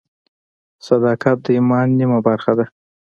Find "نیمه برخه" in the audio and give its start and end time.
1.99-2.53